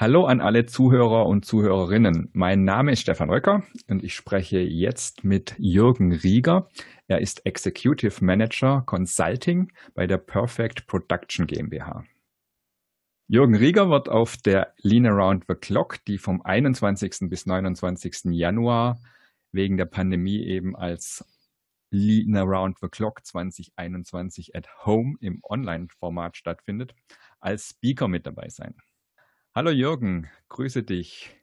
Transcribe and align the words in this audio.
Hallo 0.00 0.24
an 0.24 0.40
alle 0.40 0.64
Zuhörer 0.64 1.26
und 1.26 1.44
Zuhörerinnen. 1.44 2.30
Mein 2.32 2.64
Name 2.64 2.92
ist 2.92 3.00
Stefan 3.00 3.28
Röcker 3.28 3.64
und 3.86 4.02
ich 4.02 4.14
spreche 4.14 4.58
jetzt 4.58 5.24
mit 5.24 5.54
Jürgen 5.58 6.14
Rieger. 6.14 6.70
Er 7.06 7.20
ist 7.20 7.44
Executive 7.44 8.24
Manager 8.24 8.82
Consulting 8.86 9.70
bei 9.92 10.06
der 10.06 10.16
Perfect 10.16 10.86
Production 10.86 11.46
GmbH. 11.46 12.06
Jürgen 13.28 13.54
Rieger 13.54 13.90
wird 13.90 14.08
auf 14.08 14.38
der 14.38 14.72
Lean 14.78 15.04
Around 15.04 15.44
the 15.48 15.54
Clock, 15.54 16.02
die 16.06 16.16
vom 16.16 16.40
21. 16.40 17.28
bis 17.28 17.44
29. 17.44 18.32
Januar 18.32 19.02
wegen 19.52 19.76
der 19.76 19.84
Pandemie 19.84 20.42
eben 20.46 20.76
als 20.76 21.26
Lean 21.90 22.38
Around 22.38 22.78
the 22.80 22.88
Clock 22.88 23.26
2021 23.26 24.56
at 24.56 24.66
Home 24.86 25.16
im 25.20 25.40
Online-Format 25.42 26.38
stattfindet, 26.38 26.94
als 27.38 27.68
Speaker 27.68 28.08
mit 28.08 28.24
dabei 28.24 28.48
sein. 28.48 28.76
Hallo 29.52 29.72
Jürgen, 29.72 30.30
grüße 30.48 30.84
dich. 30.84 31.34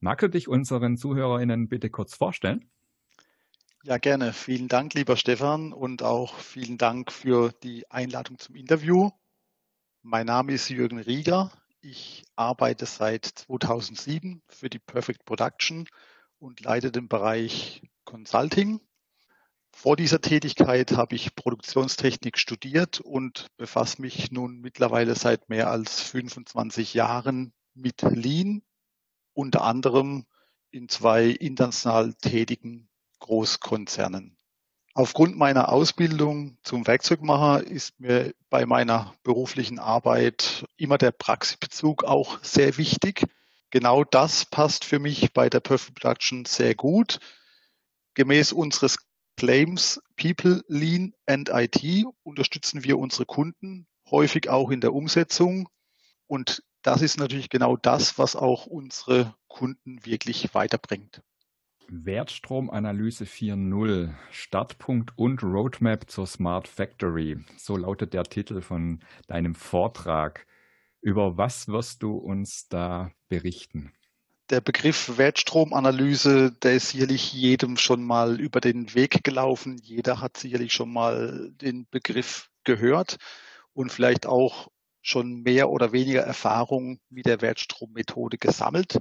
Magst 0.00 0.24
du 0.24 0.28
dich 0.28 0.48
unseren 0.48 0.96
ZuhörerInnen 0.96 1.68
bitte 1.68 1.90
kurz 1.90 2.16
vorstellen? 2.16 2.68
Ja, 3.84 3.98
gerne. 3.98 4.32
Vielen 4.32 4.66
Dank, 4.66 4.94
lieber 4.94 5.16
Stefan, 5.16 5.72
und 5.72 6.02
auch 6.02 6.34
vielen 6.38 6.76
Dank 6.76 7.12
für 7.12 7.52
die 7.62 7.88
Einladung 7.88 8.40
zum 8.40 8.56
Interview. 8.56 9.10
Mein 10.02 10.26
Name 10.26 10.54
ist 10.54 10.70
Jürgen 10.70 10.98
Rieger. 10.98 11.52
Ich 11.80 12.24
arbeite 12.34 12.84
seit 12.84 13.26
2007 13.26 14.42
für 14.48 14.68
die 14.68 14.80
Perfect 14.80 15.24
Production 15.24 15.86
und 16.40 16.62
leite 16.62 16.90
den 16.90 17.06
Bereich 17.06 17.88
Consulting. 18.04 18.80
Vor 19.74 19.96
dieser 19.96 20.20
Tätigkeit 20.20 20.92
habe 20.92 21.16
ich 21.16 21.34
Produktionstechnik 21.34 22.38
studiert 22.38 23.00
und 23.00 23.48
befasse 23.56 24.00
mich 24.00 24.30
nun 24.30 24.60
mittlerweile 24.60 25.14
seit 25.16 25.48
mehr 25.48 25.70
als 25.70 26.00
25 26.00 26.94
Jahren 26.94 27.52
mit 27.74 28.02
Lean, 28.02 28.62
unter 29.32 29.62
anderem 29.62 30.24
in 30.70 30.88
zwei 30.88 31.26
international 31.26 32.14
tätigen 32.14 32.88
Großkonzernen. 33.18 34.36
Aufgrund 34.94 35.38
meiner 35.38 35.70
Ausbildung 35.70 36.58
zum 36.62 36.86
Werkzeugmacher 36.86 37.66
ist 37.66 37.98
mir 37.98 38.34
bei 38.50 38.66
meiner 38.66 39.14
beruflichen 39.22 39.78
Arbeit 39.78 40.66
immer 40.76 40.98
der 40.98 41.12
Praxisbezug 41.12 42.04
auch 42.04 42.38
sehr 42.44 42.76
wichtig. 42.76 43.24
Genau 43.70 44.04
das 44.04 44.44
passt 44.44 44.84
für 44.84 44.98
mich 44.98 45.32
bei 45.32 45.48
der 45.48 45.60
Perfect 45.60 45.98
Production 46.00 46.44
sehr 46.44 46.74
gut. 46.74 47.20
Gemäß 48.14 48.52
unseres 48.52 48.98
Claims 49.36 50.00
People, 50.16 50.62
Lean 50.68 51.14
and 51.26 51.50
IT 51.52 52.04
unterstützen 52.22 52.84
wir 52.84 52.98
unsere 52.98 53.26
Kunden 53.26 53.86
häufig 54.10 54.48
auch 54.48 54.70
in 54.70 54.80
der 54.80 54.94
Umsetzung. 54.94 55.68
Und 56.26 56.62
das 56.82 57.02
ist 57.02 57.18
natürlich 57.18 57.48
genau 57.48 57.76
das, 57.76 58.18
was 58.18 58.36
auch 58.36 58.66
unsere 58.66 59.34
Kunden 59.48 60.04
wirklich 60.04 60.54
weiterbringt. 60.54 61.22
Wertstromanalyse 61.88 63.24
4.0, 63.24 64.14
Startpunkt 64.30 65.16
und 65.18 65.42
Roadmap 65.42 66.08
zur 66.08 66.26
Smart 66.26 66.66
Factory. 66.66 67.44
So 67.58 67.76
lautet 67.76 68.14
der 68.14 68.24
Titel 68.24 68.62
von 68.62 69.00
deinem 69.26 69.54
Vortrag. 69.54 70.46
Über 71.00 71.36
was 71.36 71.68
wirst 71.68 72.02
du 72.02 72.16
uns 72.16 72.68
da 72.68 73.12
berichten? 73.28 73.92
Der 74.52 74.60
Begriff 74.60 75.16
Wertstromanalyse, 75.16 76.52
der 76.52 76.74
ist 76.74 76.90
sicherlich 76.90 77.32
jedem 77.32 77.78
schon 77.78 78.04
mal 78.04 78.38
über 78.38 78.60
den 78.60 78.94
Weg 78.94 79.24
gelaufen. 79.24 79.78
Jeder 79.82 80.20
hat 80.20 80.36
sicherlich 80.36 80.74
schon 80.74 80.92
mal 80.92 81.50
den 81.54 81.86
Begriff 81.90 82.50
gehört 82.62 83.16
und 83.72 83.90
vielleicht 83.90 84.26
auch 84.26 84.68
schon 85.00 85.40
mehr 85.40 85.70
oder 85.70 85.92
weniger 85.92 86.20
Erfahrung 86.20 87.00
mit 87.08 87.24
der 87.24 87.40
Wertstrommethode 87.40 88.36
gesammelt. 88.36 88.98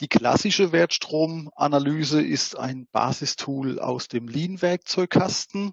Die 0.00 0.08
klassische 0.08 0.72
Wertstromanalyse 0.72 2.20
ist 2.20 2.58
ein 2.58 2.88
Basistool 2.90 3.78
aus 3.78 4.08
dem 4.08 4.26
Lean-Werkzeugkasten, 4.26 5.70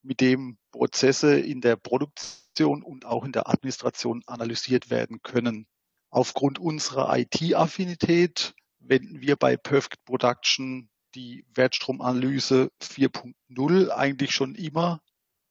mit 0.00 0.22
dem 0.22 0.56
Prozesse 0.70 1.38
in 1.38 1.60
der 1.60 1.76
Produktion 1.76 2.82
und 2.82 3.04
auch 3.04 3.26
in 3.26 3.32
der 3.32 3.50
Administration 3.50 4.22
analysiert 4.26 4.88
werden 4.88 5.20
können. 5.22 5.66
Aufgrund 6.14 6.58
unserer 6.58 7.16
IT-Affinität 7.16 8.52
wenden 8.80 9.22
wir 9.22 9.36
bei 9.36 9.56
Perfect 9.56 10.04
Production 10.04 10.90
die 11.14 11.46
Wertstromanalyse 11.54 12.70
4.0 12.82 13.88
eigentlich 13.88 14.34
schon 14.34 14.54
immer 14.54 15.00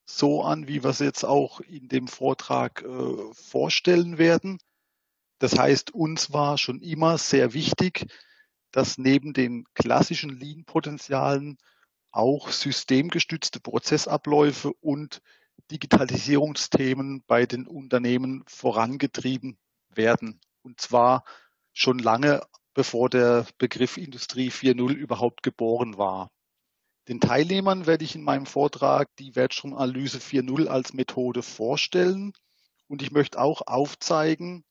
so 0.06 0.44
an, 0.44 0.68
wie 0.68 0.84
wir 0.84 0.92
es 0.92 1.00
jetzt 1.00 1.24
auch 1.24 1.62
in 1.62 1.88
dem 1.88 2.08
Vortrag 2.08 2.84
äh, 2.84 3.34
vorstellen 3.34 4.20
werden. 4.20 4.60
Das 5.40 5.58
heißt, 5.58 5.96
uns 5.96 6.32
war 6.32 6.60
schon 6.60 6.80
immer 6.82 7.18
sehr 7.18 7.54
wichtig, 7.56 8.06
dass 8.70 9.00
neben 9.00 9.34
den 9.34 9.66
klassischen 9.74 10.30
Lean-Potenzialen 10.30 11.58
auch 12.12 12.52
systemgestützte 12.52 13.62
Prozessabläufe 13.62 14.74
und 14.80 15.24
Digitalisierungsthemen 15.72 17.24
bei 17.26 17.48
den 17.48 17.66
Unternehmen 17.66 18.44
vorangetrieben 18.46 19.58
werden. 19.90 20.40
Und 20.64 20.80
zwar 20.82 21.24
schon 21.74 22.00
lange 22.00 22.42
bevor 22.74 23.10
der 23.10 23.46
Begriff 23.58 23.98
Industrie 23.98 24.50
4.0 24.50 24.94
überhaupt 24.94 25.44
geboren 25.44 25.98
war. 25.98 26.30
Den 27.08 27.20
Teilnehmern 27.20 27.88
werde 27.88 28.06
ich 28.06 28.16
in 28.16 28.24
meinem 28.24 28.46
Vortrag 28.46 29.10
die 29.18 29.36
Wertstromanalyse 29.36 30.20
4.0 30.20 30.68
als 30.68 30.94
Methode 30.94 31.42
vorstellen. 31.42 32.34
Und 32.88 33.02
ich 33.02 33.12
möchte 33.12 33.40
auch 33.40 33.62
aufzeigen, 33.66 34.64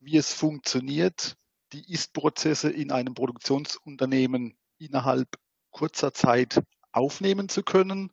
wie 0.00 0.16
es 0.16 0.32
funktioniert, 0.32 1.36
die 1.72 1.92
Ist-Prozesse 1.92 2.70
in 2.70 2.92
einem 2.92 3.14
Produktionsunternehmen 3.14 4.56
innerhalb 4.78 5.28
kurzer 5.70 6.12
Zeit 6.12 6.62
aufnehmen 6.92 7.48
zu 7.48 7.62
können, 7.62 8.12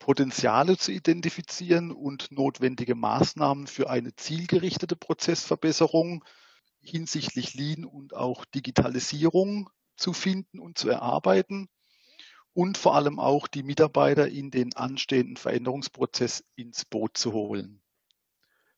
Potenziale 0.00 0.78
zu 0.78 0.90
identifizieren 0.90 1.92
und 1.92 2.32
notwendige 2.32 2.96
Maßnahmen 2.96 3.68
für 3.68 3.88
eine 3.88 4.16
zielgerichtete 4.16 4.96
Prozessverbesserung 4.96 6.24
hinsichtlich 6.80 7.54
Lean 7.54 7.84
und 7.84 8.14
auch 8.14 8.44
Digitalisierung 8.46 9.70
zu 9.96 10.12
finden 10.12 10.58
und 10.58 10.78
zu 10.78 10.88
erarbeiten 10.88 11.68
und 12.54 12.78
vor 12.78 12.96
allem 12.96 13.20
auch 13.20 13.46
die 13.46 13.62
Mitarbeiter 13.62 14.26
in 14.26 14.50
den 14.50 14.74
anstehenden 14.74 15.36
Veränderungsprozess 15.36 16.44
ins 16.56 16.86
Boot 16.86 17.16
zu 17.16 17.32
holen. 17.32 17.82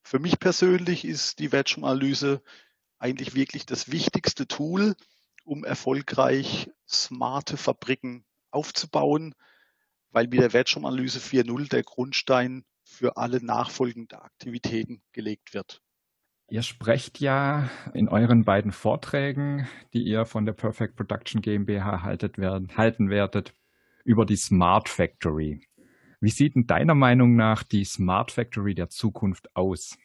Für 0.02 0.18
mich 0.18 0.40
persönlich 0.40 1.04
ist 1.04 1.38
die 1.38 1.52
Wertstromanalyse 1.52 2.42
eigentlich 2.98 3.34
wirklich 3.34 3.64
das 3.64 3.90
wichtigste 3.90 4.48
Tool, 4.48 4.96
um 5.44 5.64
erfolgreich 5.64 6.68
smarte 6.88 7.56
Fabriken 7.56 8.24
aufzubauen, 8.50 9.34
weil 10.12 10.28
mit 10.28 10.40
der 10.40 10.52
Wertstromanalyse 10.52 11.18
4.0 11.18 11.68
der 11.68 11.82
Grundstein 11.82 12.64
für 12.84 13.16
alle 13.16 13.44
nachfolgenden 13.44 14.18
Aktivitäten 14.18 15.02
gelegt 15.12 15.54
wird. 15.54 15.82
Ihr 16.48 16.62
sprecht 16.62 17.18
ja 17.20 17.70
in 17.94 18.08
euren 18.08 18.44
beiden 18.44 18.72
Vorträgen, 18.72 19.66
die 19.94 20.02
ihr 20.02 20.26
von 20.26 20.44
der 20.44 20.52
Perfect 20.52 20.96
Production 20.96 21.40
GmbH 21.40 22.02
haltet 22.02 22.36
werden, 22.36 22.76
halten 22.76 23.08
werdet, 23.08 23.54
über 24.04 24.26
die 24.26 24.36
Smart 24.36 24.88
Factory. 24.88 25.66
Wie 26.20 26.30
sieht 26.30 26.54
denn 26.54 26.66
deiner 26.66 26.94
Meinung 26.94 27.36
nach 27.36 27.62
die 27.62 27.84
Smart 27.84 28.32
Factory 28.32 28.74
der 28.74 28.90
Zukunft 28.90 29.56
aus? 29.56 29.96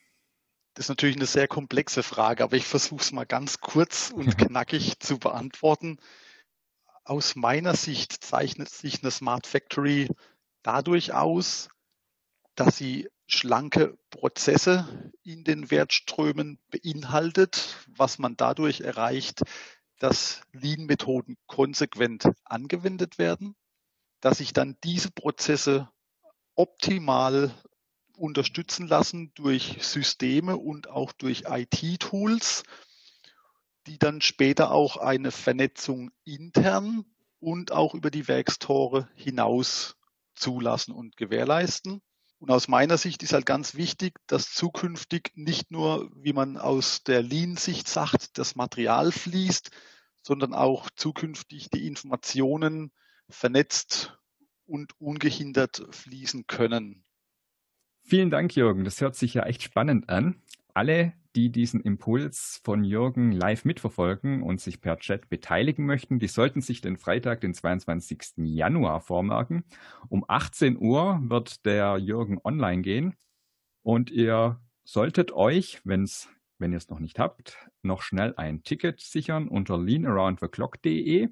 Das 0.74 0.86
ist 0.86 0.90
natürlich 0.90 1.18
eine 1.18 1.26
sehr 1.26 1.48
komplexe 1.48 2.02
Frage, 2.02 2.44
aber 2.44 2.56
ich 2.56 2.66
versuche 2.66 3.02
es 3.02 3.12
mal 3.12 3.26
ganz 3.26 3.60
kurz 3.60 4.12
und 4.12 4.38
knackig 4.38 5.00
zu 5.00 5.18
beantworten. 5.18 5.98
Aus 7.08 7.38
meiner 7.38 7.74
Sicht 7.74 8.22
zeichnet 8.22 8.68
sich 8.68 9.02
eine 9.02 9.12
Smart 9.12 9.48
Factory 9.48 10.10
dadurch 10.62 11.14
aus, 11.14 11.70
dass 12.56 12.76
sie 12.76 13.08
schlanke 13.28 13.98
Prozesse 14.10 15.14
in 15.24 15.46
den 15.46 15.72
Wertströmen 15.72 16.60
beinhaltet, 16.70 17.78
was 17.88 18.20
man 18.20 18.36
dadurch 18.36 18.82
erreicht, 18.82 19.44
dass 20.00 20.42
Lean-Methoden 20.52 21.38
konsequent 21.46 22.30
angewendet 22.44 23.18
werden, 23.18 23.56
dass 24.20 24.40
sich 24.40 24.52
dann 24.52 24.76
diese 24.84 25.10
Prozesse 25.10 25.90
optimal 26.56 27.54
unterstützen 28.18 28.86
lassen 28.86 29.32
durch 29.34 29.78
Systeme 29.80 30.58
und 30.58 30.90
auch 30.90 31.14
durch 31.14 31.46
IT-Tools, 31.48 32.64
die 33.88 33.98
dann 33.98 34.22
später 34.22 34.72
auch 34.72 34.98
eine 34.98 35.32
Vernetzung 35.32 36.12
intern 36.24 37.06
und 37.40 37.72
auch 37.72 37.96
über 37.96 38.12
die 38.12 38.28
Werkstore 38.28 39.10
hinaus 39.16 39.96
zulassen 40.36 40.92
und 40.92 41.18
gewährleisten. 41.18 42.02
Und 42.40 42.52
aus 42.52 42.68
meiner 42.68 42.98
Sicht 42.98 43.24
ist 43.24 43.34
halt 43.34 43.48
ganz 43.48 43.76
wichtig, 43.76 44.20
dass 44.28 44.52
zukünftig 44.54 45.32
nicht 45.36 45.72
nur, 45.72 46.12
wie 46.16 46.34
man 46.34 46.58
aus 46.58 47.04
der 47.04 47.24
Lean-Sicht 47.24 47.88
sagt, 47.88 48.38
das 48.38 48.56
Material 48.56 49.12
fließt, 49.12 49.72
sondern 50.22 50.54
auch 50.54 50.90
zukünftig 50.96 51.70
die 51.72 51.88
Informationen 51.88 52.92
vernetzt 53.30 54.20
und 54.66 55.00
ungehindert 55.00 55.88
fließen 55.90 56.46
können. 56.46 57.06
Vielen 58.04 58.30
Dank, 58.30 58.56
Jürgen. 58.56 58.84
Das 58.84 59.02
hört 59.02 59.16
sich 59.16 59.34
ja 59.34 59.44
echt 59.44 59.64
spannend 59.64 60.10
an. 60.10 60.42
Alle, 60.74 61.14
die 61.38 61.52
diesen 61.52 61.82
Impuls 61.82 62.60
von 62.64 62.84
Jürgen 62.84 63.32
live 63.32 63.64
mitverfolgen 63.64 64.42
und 64.42 64.60
sich 64.60 64.82
per 64.82 64.98
Chat 64.98 65.30
beteiligen 65.30 65.86
möchten, 65.86 66.18
die 66.18 66.28
sollten 66.28 66.62
sich 66.62 66.82
den 66.82 66.98
Freitag, 66.98 67.42
den 67.42 67.54
22. 67.54 68.38
Januar 68.38 69.02
vormerken. 69.02 69.64
Um 70.10 70.26
18 70.28 70.80
Uhr 70.80 71.20
wird 71.22 71.64
der 71.68 72.00
Jürgen 72.00 72.40
online 72.44 72.82
gehen 72.82 73.14
und 73.84 74.10
ihr 74.10 74.60
solltet 74.84 75.32
euch, 75.32 75.80
wenn's, 75.84 76.28
wenn 76.58 76.72
ihr 76.72 76.80
es 76.80 76.90
noch 76.90 77.00
nicht 77.00 77.20
habt, 77.20 77.70
noch 77.84 78.02
schnell 78.02 78.34
ein 78.36 78.64
Ticket 78.64 79.00
sichern 79.00 79.48
unter 79.48 79.78
leanaroundtheclock.de 79.78 81.30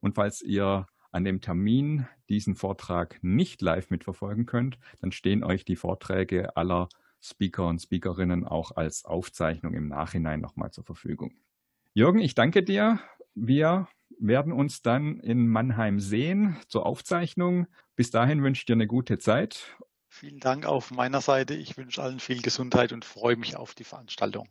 und 0.00 0.14
falls 0.14 0.40
ihr 0.40 0.86
an 1.10 1.24
dem 1.24 1.42
Termin 1.42 2.06
diesen 2.30 2.54
Vortrag 2.54 3.18
nicht 3.20 3.60
live 3.60 3.90
mitverfolgen 3.90 4.46
könnt, 4.46 4.78
dann 5.02 5.12
stehen 5.12 5.44
euch 5.44 5.66
die 5.66 5.76
Vorträge 5.76 6.56
aller 6.56 6.88
Speaker 7.22 7.66
und 7.66 7.80
Speakerinnen 7.80 8.44
auch 8.44 8.72
als 8.72 9.04
Aufzeichnung 9.04 9.74
im 9.74 9.88
Nachhinein 9.88 10.40
nochmal 10.40 10.72
zur 10.72 10.84
Verfügung. 10.84 11.32
Jürgen, 11.94 12.18
ich 12.18 12.34
danke 12.34 12.62
dir. 12.62 13.00
Wir 13.34 13.88
werden 14.18 14.52
uns 14.52 14.82
dann 14.82 15.18
in 15.20 15.46
Mannheim 15.46 16.00
sehen 16.00 16.56
zur 16.68 16.84
Aufzeichnung. 16.84 17.66
Bis 17.96 18.10
dahin 18.10 18.42
wünsche 18.42 18.60
ich 18.60 18.66
dir 18.66 18.74
eine 18.74 18.86
gute 18.86 19.18
Zeit. 19.18 19.76
Vielen 20.08 20.40
Dank 20.40 20.66
auf 20.66 20.90
meiner 20.90 21.20
Seite. 21.20 21.54
Ich 21.54 21.76
wünsche 21.76 22.02
allen 22.02 22.20
viel 22.20 22.42
Gesundheit 22.42 22.92
und 22.92 23.04
freue 23.04 23.36
mich 23.36 23.56
auf 23.56 23.74
die 23.74 23.84
Veranstaltung. 23.84 24.48